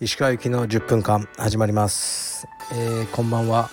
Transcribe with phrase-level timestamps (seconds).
[0.00, 3.70] 石川行きの10分間始まります、えー、こんばんは。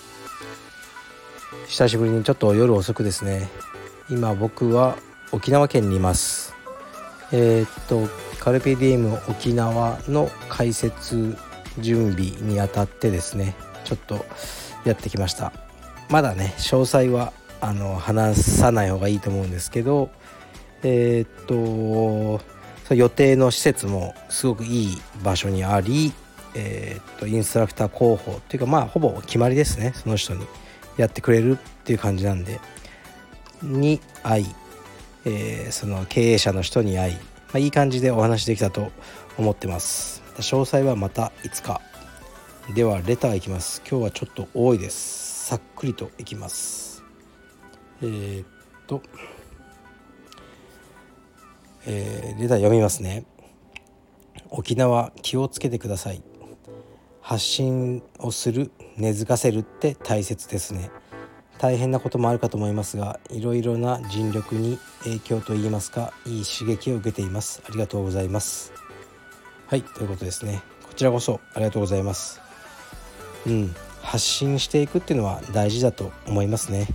[1.68, 3.48] 久しぶりにちょっと夜遅くですね。
[4.08, 4.96] 今僕は
[5.32, 6.54] 沖縄県にいます。
[7.30, 8.08] えー、っと
[8.38, 11.36] カルペディエム沖縄の解説
[11.78, 13.54] 準備にあたってですね
[13.84, 14.24] ちょっと
[14.84, 15.52] やってきました。
[16.08, 20.10] まだね詳細はあの話さない方がいいと思うんですけど
[20.82, 22.44] えー、っと
[22.86, 26.12] そ予定の施設もすごくいい場所にあり、
[26.54, 29.92] えー、っとインストラクター候補っていうかまあほぼ決まりですね。
[29.96, 30.46] その人に
[30.96, 32.60] やってくれるっていう感じなんで。
[33.62, 34.46] に会い、
[35.24, 37.20] えー、その経営者の人に会い、ま
[37.54, 38.92] あ、いい感じでお話できたと
[39.38, 40.22] 思ってます。
[40.36, 41.80] 詳細はまたいつか。
[42.74, 43.82] ではレターいきます。
[43.88, 45.46] 今日はちょっと多いです。
[45.46, 46.85] さっくりといきます。
[48.02, 48.46] えー、っ
[48.86, 49.02] と
[51.88, 53.24] えー、レター読みますね。
[54.50, 56.22] 沖縄気をつけてください。
[57.20, 60.90] 発信をする根付かせるって大切ですね。
[61.58, 67.62] 大変なこともあるかと思いますがいろいろな尽力に影響といいますかいい刺激を受けています。
[67.66, 68.72] ありがとうございます。
[69.68, 70.62] はいということですね。
[70.82, 72.40] こちらこそありがとうございます。
[73.46, 76.88] うん発信していくっていうのは大事だと思いますね。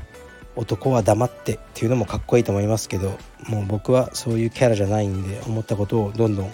[0.62, 3.18] 男は黙ってっていうのもかっこいいと思いますけど
[3.48, 6.52] もう僕はそういうキャラじゃないんで思ったことをどんどん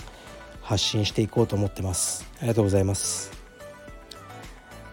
[0.61, 2.25] 発信していこうと思ってます。
[2.39, 3.31] ありがとうございます。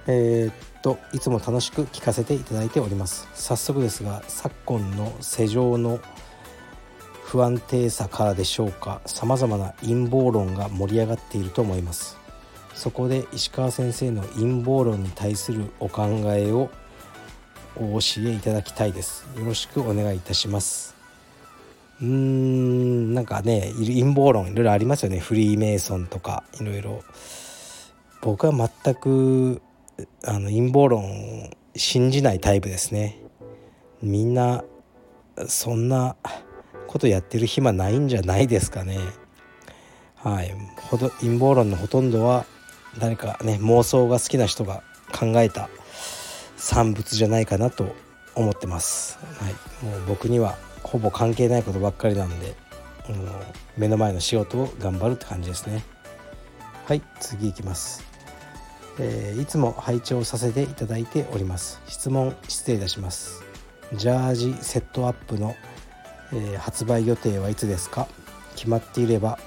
[0.08, 3.28] えー、っといつも楽しく聞かせていただいております。
[3.34, 6.00] 早速ですが昨今の世情の
[7.22, 12.18] 不安定さからでしょうかさまざまな陰謀論が盛り上がっていると思います。
[12.74, 16.70] そこで石川先生の陰謀論に対するお考えを
[17.76, 19.26] お教えいただきたいです。
[19.36, 20.94] よろしくお願いいたします。
[22.00, 25.18] うーんなんかね陰謀論いろいろありますよね。
[25.18, 27.02] フリーメイソンとかいろいろ。
[28.20, 29.60] 僕は全く
[30.24, 33.20] あの陰謀論を信じないタイプですね。
[34.02, 34.64] みんな
[35.46, 36.16] そんな
[36.86, 38.98] ことやってる暇ないんじゃないですかね。
[40.14, 40.54] はい。
[40.76, 42.46] ほど陰謀論のほとんどは
[42.98, 44.82] 誰かね妄想が好きな人が
[45.12, 45.68] 考えた
[46.64, 47.94] 産物じゃないかなと
[48.34, 49.52] 思ってます、はい、
[49.84, 52.56] もう僕にはほぼ関係ないことばっかりなんで、
[53.10, 53.28] うん、
[53.76, 55.84] 目の前の仕事を頑張るって感じですね。
[56.86, 57.02] はい。
[57.20, 58.02] 次いきます、
[58.98, 61.82] えー、いつも拝聴させていただいております。
[61.86, 63.42] 質問失礼いたします。
[63.92, 65.54] ジャージセットアップの、
[66.32, 68.08] えー、発売予定はいつですか？
[68.56, 69.38] 決まっていれば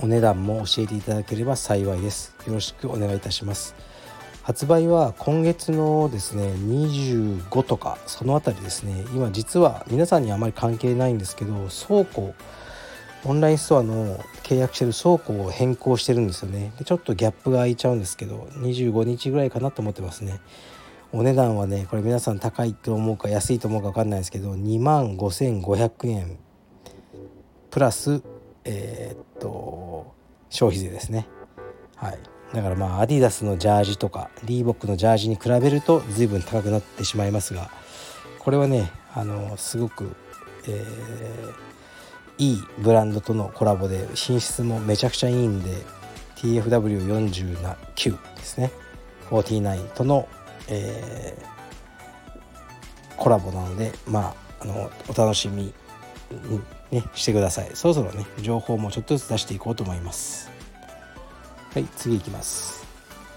[0.00, 2.34] お値段も教えていただければ幸いです。
[2.46, 3.74] よろしくお願いいたします。
[4.42, 9.04] 発売は今月のですね25とかその辺りですね。
[9.14, 12.34] 今実は皆さんにあまり関係ないんですけど倉庫
[13.24, 16.72] オンラインストアの契約してる倉庫を変更してるんですよね。
[16.76, 20.40] でちょっとギャップが空いちゃうんですけど25日ぐらいかなと思ってますね。
[21.12, 26.38] お値段はねこれ皆さん高いと思うか安いと思うか分かんないですけど2万5500円。
[27.70, 28.22] プラス
[28.64, 30.12] えー、っと
[30.50, 31.28] 消費税ですね。
[31.94, 32.31] はい。
[32.54, 37.70] だからまあアディダスのジャージとかリーボックのジャージに比べると随分高くなってしまいますが
[38.38, 40.14] これはねあのすごく、
[40.66, 45.70] えー、いいブランドとのコラボで品質もめちゃくちゃいいんで
[46.36, 48.72] TFW49 ですね。
[49.30, 50.28] 49との、
[50.68, 55.74] えー、コラボなのでまああのお楽しみに、
[56.90, 57.70] ね、してください。
[57.74, 60.50] そろそろね情報もちょっとずつ出していこうと思います。
[61.72, 62.84] はい次いきます。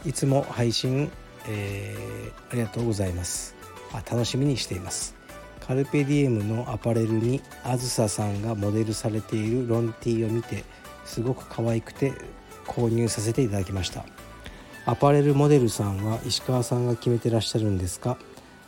[0.06, 1.10] いつも配信、
[1.48, 3.56] えー、ありがとうございます。
[3.94, 5.16] あ楽しみにしています。
[5.66, 10.66] カルペディエムのアパレルにあずささんがモデルされているロンティーを見て
[11.06, 12.12] すごく可愛くて
[12.68, 14.04] 購入させていただきました。
[14.86, 18.18] アパレルモデルさんは石川さんが決めてらっしゃるんですか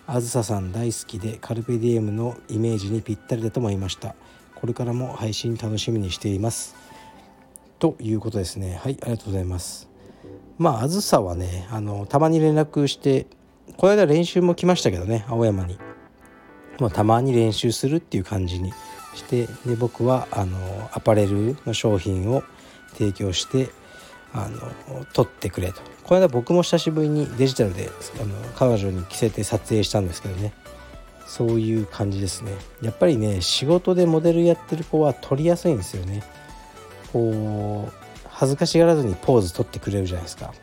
[0.06, 4.16] あずささん大好きでカルペディエムのイメージにぴったりだと思いました。
[4.56, 6.87] これからも配信楽しみにしています。
[7.80, 8.80] ということですね。
[8.82, 9.88] はいありがとうございます。
[10.58, 13.28] まああずさはねあのたまに連絡して
[13.78, 15.78] この間練習も来ましたけどね青山に。
[16.80, 18.72] もうたまに練習するっていう感じに
[19.16, 20.58] してで僕はあの
[20.94, 22.44] アパレルの商品を
[22.94, 23.70] 提供して
[24.34, 25.82] あの撮ってくれと。
[26.04, 27.90] この間僕も久しぶりにデジタルで
[28.22, 30.54] あの彼女に着せて撮影したんですけどね。
[31.28, 32.54] そういう感じですね。
[32.82, 36.24] やっぱりね仕事でモデルやってる子は撮りやすいんですよね。
[37.12, 37.94] こう
[38.30, 40.54] 恥ずかしがらずにポーズ取ってくれるじゃないですか。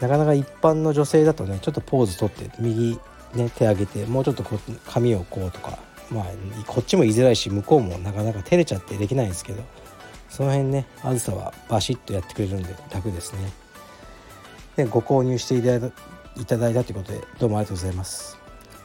[0.00, 2.98] なかなか一般の女性だとねちょっとポーズ取って右
[3.34, 5.78] ね手上げてもうちょっとこう髪をこうとか
[6.10, 6.24] まあ
[6.66, 9.62] こっちも言いづらいし向こうもなかなか照れちゃってできないんですけど
[10.28, 13.52] その辺ねあずさはバシッとやってくれるんで楽ですね。
[14.76, 15.86] でご購入していただ
[16.36, 18.38] いただいたということでどうもありがとうございます。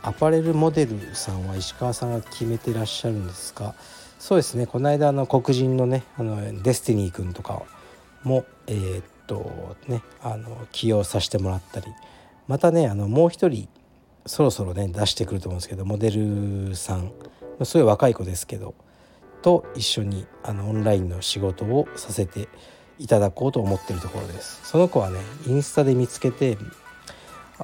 [0.03, 3.73] アパレルモデルさんは石川さんが決めてらっしゃるんですか
[4.19, 4.65] そうですね。
[4.67, 7.63] この間の黒人のねあのデスティニー君とか
[8.23, 11.87] もえー、っとねあの起用させてもらったり
[12.47, 13.67] またねあのもう一人
[14.25, 17.11] そろそろね出してくると思うんですけどモデルさん
[17.63, 18.75] すごい若い子ですけど
[19.41, 22.49] と一緒にあのオンラインの仕事をさせて
[22.99, 24.61] いただこうと思ってるところです。
[24.63, 26.57] その子はねインスタで見つけて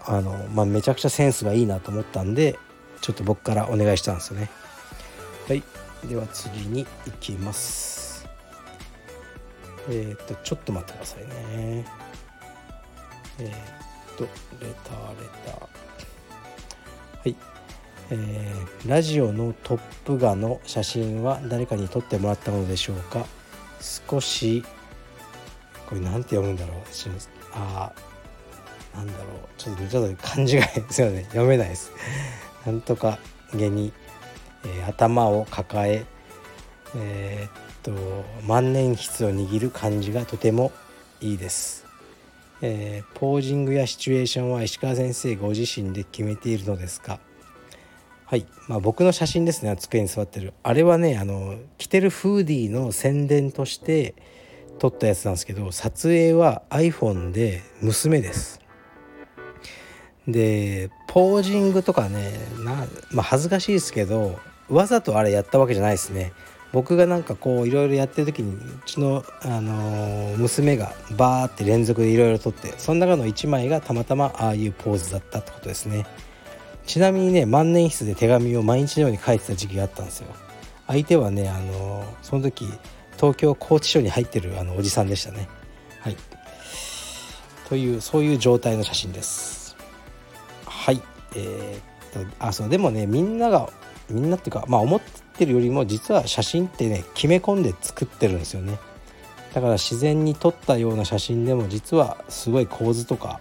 [0.05, 2.57] あの、まあ、めちゃくちゃセンスがいいなと思ったんで
[3.01, 4.49] ちょっと僕からお願いしたんですよね。
[5.47, 5.63] はい。
[6.07, 8.27] では次に行きます
[9.89, 11.85] えっ、とちょっと待ってくださいね。
[13.39, 14.29] えっ、とレ
[14.83, 15.67] ターレターは
[17.25, 17.35] い
[18.11, 23.25] えー、ラジオのトップ画の写真は誰かに撮ってもらったのでしょうか
[23.79, 24.63] 少し
[25.87, 26.77] これなんて読むんだろう
[27.53, 27.91] あ
[28.95, 29.25] なんだろう
[29.57, 31.91] ちょっとちょっと漢字がすいません読めないです
[32.65, 33.19] なんとか
[33.53, 33.91] げに、
[34.65, 36.05] えー、頭を抱え
[36.95, 37.51] えー、っ
[37.81, 37.91] と
[38.47, 40.71] 万年筆を握る感じがとても
[41.21, 41.85] いいです、
[42.61, 47.19] えー、ポージングやシチュエーションは石川先生ご自身で決めているのですか？
[48.25, 50.53] はい、まあ、僕の写真ですね机に座ってる。
[50.63, 54.15] あれはねあの着てるフーディーの宣伝として
[54.79, 58.59] 撮ったやつなんですけど撮影は iPhone で娘です。
[60.27, 62.31] でポージングとかね
[62.63, 64.39] な、まあ、恥ずかしいですけど
[64.73, 66.33] わざとあれやったわけじゃないですね。
[66.73, 76.05] 僕がなんかこういろいろやってる時にうちの、あの、娘がバーって連続でいろいろ撮ってその中の1枚がたまたまああいうポーズだったってことですね。
[76.85, 80.27] ちなみにね万年筆で手紙を毎日のように書いてた時期があったんですよ。
[80.87, 82.65] 相手はねあの、その時
[83.17, 85.47] 東京拘置所に入ってるあのおじさんでしたね。
[86.01, 86.17] はい。
[87.69, 89.75] というそういう状態の写真です。
[90.65, 91.01] はい。
[91.35, 93.69] えー、っとあそうでもねみんなが
[94.09, 95.01] みんなっていうかまあ思っ
[95.37, 98.77] てるよりも実は写真ってね決め込んで作ってるんですよね。
[99.53, 103.39] だから自然に撮ったような写真でも実はすごい構図とか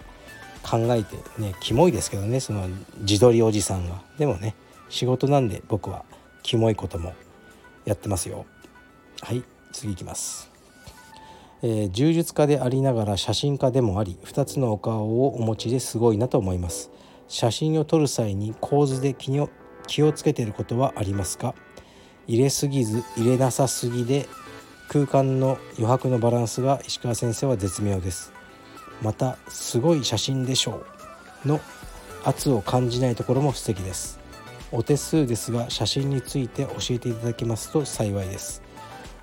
[0.63, 2.67] 考えてねキモいですけどねその
[2.99, 4.01] 自撮りおじさんが。
[4.17, 4.55] でもね
[4.89, 6.05] 仕事なんで僕は
[6.43, 7.13] キモいことも
[7.85, 8.45] やってますよ。
[9.21, 10.51] はい次いきます、
[11.63, 16.91] えー、柔術家でありながら写真家でもあり2つのお顔をお持ちですごいなと思います。
[17.27, 19.49] 写真を撮る際に構図で気を
[19.93, 21.53] 気をつけていることはありますか？
[22.25, 24.27] 入れすぎず入れなさすぎで
[24.89, 28.33] 空間の余白のバランスが石川先生は絶妙です。
[29.03, 30.83] またすごい写真でしょ
[31.45, 31.59] うの
[32.23, 34.19] 圧を感じないところも素敵です。
[34.71, 38.63] お手数ですが写真について教えていただけますと幸いです。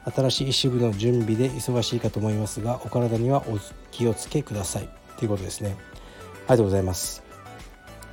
[0.04, 3.58] 新しい支部の準備で忙しいかと思いますがお体にはお
[3.90, 4.88] 気をつけください。
[5.16, 5.70] ということですね。
[5.70, 7.24] ありがとうございます。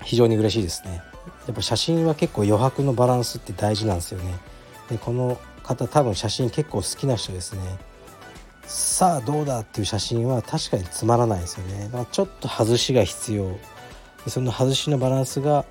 [0.04, 1.04] 非常に嬉しいですね。
[1.48, 4.36] やっぱ写真は結構余白のバランスって大事なんですよね。
[4.90, 7.62] でこの方多分写真結構好きな人ですね。
[8.64, 11.86] さあどうだっていう写真は確かにつまらないですよね。
[11.86, 13.58] だからちょっと外しが必要。
[14.28, 15.64] その外しのバランスが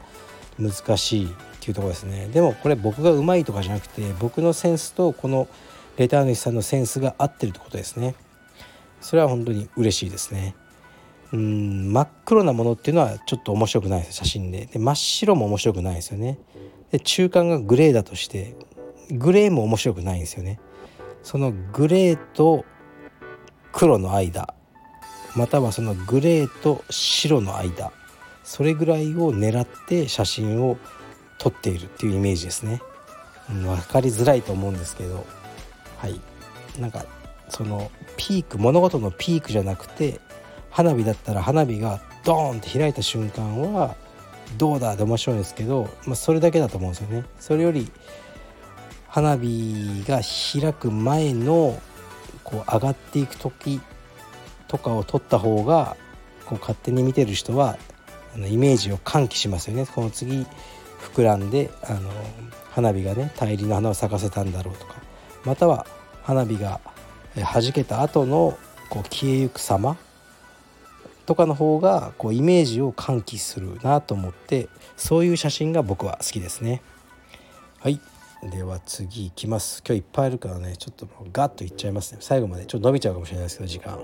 [0.58, 1.28] 難しいっ
[1.60, 2.28] ていうとこですね。
[2.28, 5.48] でもこれ僕がうまいとかじゃなくて僕のセンスとこの
[5.96, 8.14] レター主さんのセンスが合ってるってことですね。
[9.00, 10.54] それは本当に嬉しいですね。
[11.32, 14.14] うん真っ黒なものっていうのはちょっと面白くないです。
[14.14, 14.66] 写真で。
[14.66, 16.38] で真っ白も面白くないですよね。
[16.92, 18.54] で中間がグレーだとして
[19.10, 20.60] グレーも面白くないんですよね。
[21.22, 22.64] そのグレーと
[23.72, 24.54] 黒の間。
[25.34, 27.92] またはそのグレーと白の間。
[28.44, 30.78] それぐらいを狙って写真を
[31.38, 32.80] 撮っているっていうイメージですね、
[33.50, 35.26] うん、分かりづらいと思うんですけど。
[35.98, 36.20] はい。
[36.78, 37.04] なんか
[37.48, 40.20] そのピーク物事のピークじゃなくて
[40.76, 43.96] 花火だったら花火がドーンって開いた瞬間は
[44.58, 47.24] どうだって面白いんですけど、まあ、それだけだと思うんですよね。
[47.40, 47.90] それより
[49.08, 51.80] 花火が開く前の
[52.44, 53.80] こう上がっていく時
[54.68, 55.96] とかを撮った方が
[56.44, 57.78] こう勝手に見てる人は
[58.34, 59.86] あのイメージを喚起しますよね。
[59.86, 60.46] この次
[61.00, 62.10] 膨らんであの
[62.72, 64.96] 花火がね大輪の花を咲かせたんだろうとか
[65.46, 65.86] または
[66.22, 66.80] 花火が
[67.42, 68.58] はじけた後の
[68.90, 69.96] こう消えゆく様
[71.26, 76.82] とかの方がこうイメージを喚起するなと思ってそういう写真が僕は好きですね。
[77.80, 78.00] はい。
[78.42, 79.82] では次いきます。
[79.84, 82.18] 今日いっぱいあるからねちょっともうガッといっちゃいますね。
[82.20, 83.98] 最後までちょっと伸びちゃうかもしれないですけど時間。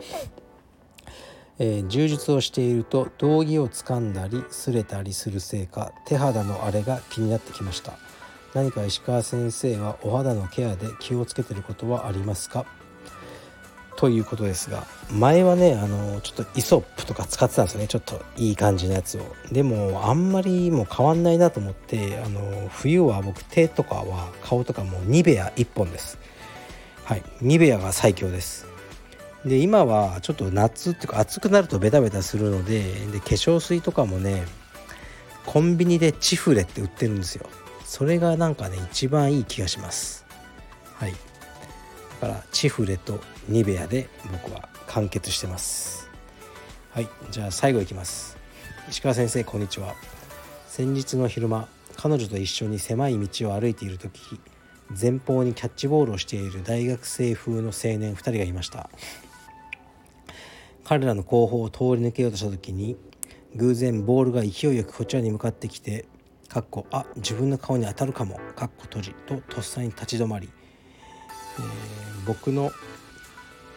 [1.59, 7.93] えー、柔術をしていると道着を掴んだり擦れたりするせいか手肌の荒れが気になってきました。
[8.55, 12.67] 何か石川先生はお肌のケアで気をつけてることはありますか？
[13.97, 17.89] ということですが前はねあのちょっとイソップとか使ってたんですよね。
[17.89, 19.21] ちょっといい感じのやつを。
[19.53, 26.19] でもあんまりもう変わんないなと思ってあの冬は僕手とかは顔とかもニベア1本です。
[27.05, 27.23] はい。
[27.41, 28.67] ニベアが最強です。
[29.45, 32.83] で今はちょっと夏っていうか暑くなるとベタベタするので
[33.13, 34.45] で化粧水とかもね
[35.47, 37.47] コンビニでチフレって売ってるんですよ。
[37.85, 40.25] それがなんかね一番いい気がします。
[40.95, 41.13] はい。
[42.21, 46.09] だからチフレとニベアで僕は完結してます。
[46.91, 48.37] はいじゃあ最後いきます。
[48.89, 49.95] 石川先生こんにちは。
[50.69, 54.41] 先日の昼間彼女と一緒に狭い道を歩いている時
[55.01, 58.91] 前方にキャッチボールをしている大学生風の青年2人がいました。
[60.85, 62.97] 彼らの後方を通り抜けようとした時に
[63.57, 66.07] 偶然ボールが勢いよくこちらに向かってきて
[66.49, 70.51] 「かっこあ自分の顔に当たるかも」かっこ閉じととっさに立ち止まり、
[71.59, 72.73] えー、僕の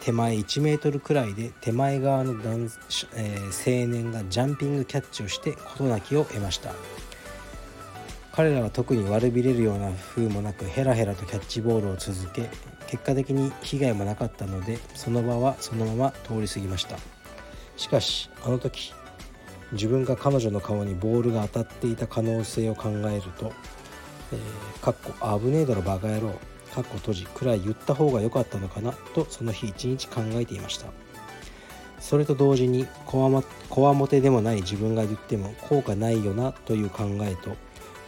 [0.06, 2.70] 手前1メートルくらいで手前側の男、
[3.16, 6.72] えー、青年がジャンピングキャッチをして事なきを得ました。
[8.30, 12.48] 彼らは特に悪びれるような風もなくヘラヘラとキャッチボールを続け
[12.86, 16.98] 結果的に被害もなかったのでその場はそのまま通り過ぎました。
[17.76, 18.94] しかしあの時
[19.72, 23.52] 自分が彼女の顔にボールが当たっていた可能性を考えると
[24.32, 26.32] 「えー、かっこ危ねえだろバカ野郎」
[26.76, 30.88] かっこ閉じくらい言った方が良かったのかなとその日一日考えていました。
[31.98, 37.56] それと同時にこわもてでもない自分が言っても効果ないよなという考えと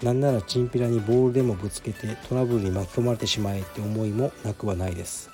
[0.02, 5.30] なんならチンピラにボールでもぶつけてトラブルに巻き込まれてしまえって思いもなくはないです。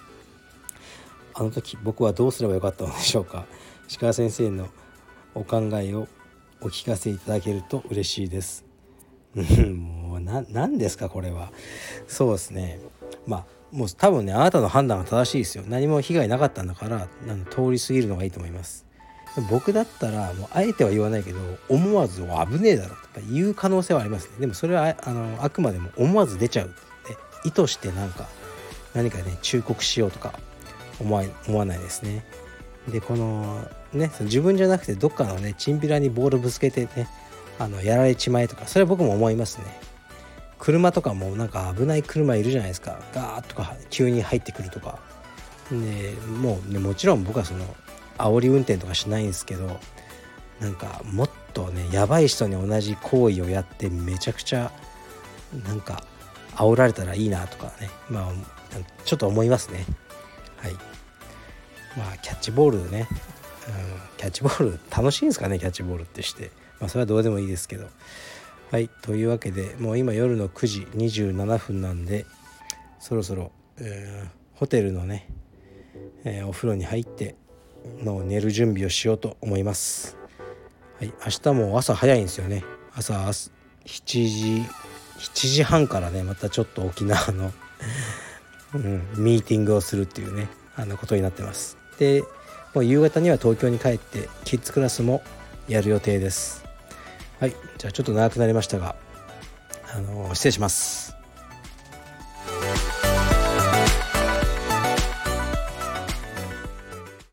[1.35, 3.45] あの時僕はどうすればよかったのでしょうか？
[3.89, 4.69] 石川先生の
[5.35, 6.07] お考えを
[6.61, 8.65] お聞かせいただけると嬉しいです。
[9.35, 11.51] もう何ですかこれは。
[12.07, 12.79] そうですね。
[13.27, 15.65] まあもう多分ねあなたの判断が正しいですよ。
[15.67, 17.09] 何も被害なかったんだから
[17.51, 18.87] 通り過ぎるのがいいと思います。
[19.51, 21.39] 僕だったらもうあえては言わないけど
[21.69, 24.37] 思わず危ねえだろとか言う可能性はありますね。
[24.41, 26.85] でもそれはあのあくまでも思わず出ちゃうって。
[27.45, 28.27] 意図してなんか
[28.95, 30.33] 何かね忠告しようとか
[30.99, 32.25] 思わ思わないですね。
[32.89, 37.09] でこのね自分じゃなくてどっかのねチンピラにボールぶつけてね
[37.59, 39.65] あのやられちまえとかそれは僕も思いますね。
[40.65, 42.99] 車とかもなんか危ない車いるじゃないですか。
[43.13, 44.99] ガーッとか急に入ってくるとか。
[45.71, 45.77] で
[46.41, 47.67] もうねもちろん僕はその
[48.17, 49.79] 煽り運転とかしないんですけど
[50.61, 54.73] なんかもっとねやばい人に同じ行為をやってめちゃくちゃ
[55.67, 56.03] なんか
[56.55, 57.91] 煽られたらいいなとかね。
[58.09, 58.33] まあ
[59.05, 59.85] ちょっと思いますね。
[60.57, 60.73] はい。
[61.95, 63.07] まあキャッチボールね、
[63.69, 66.53] うん、キャッチボール楽しいんですかねキャッチボールってして。
[66.81, 67.87] まあそれはどうでもいいですけど。
[68.71, 72.27] はいというわけでもう今夜の9時27分なんで
[72.99, 75.29] そろそろ、えー、ホテルのね、
[76.25, 77.37] えー、お風呂に入って
[78.03, 80.17] の寝る準備をしようと思います。
[80.99, 82.65] はい、明日も朝早いんですよね。
[82.95, 83.53] 朝7
[83.85, 84.65] 時
[85.19, 87.53] 7時半からねまたちょっと沖縄の
[88.75, 91.77] うん、ミーティングをするっていうねあのことになってます。
[91.99, 92.23] で
[92.75, 95.23] もう夕方には東京に帰ってキッズクラスも
[95.69, 96.65] やる予定です。
[97.41, 98.97] はいじゃあちょっと長くなりましたが
[99.95, 101.04] あの失礼します。